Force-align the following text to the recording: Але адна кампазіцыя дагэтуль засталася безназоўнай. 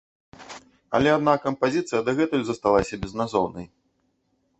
Але 0.99 1.09
адна 1.17 1.35
кампазіцыя 1.43 1.99
дагэтуль 2.07 2.45
засталася 2.47 2.95
безназоўнай. 3.05 3.65